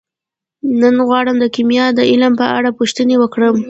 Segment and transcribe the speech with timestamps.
[0.81, 3.55] نن غواړم د کیمیا د علم په اړه پوښتنې وکړم.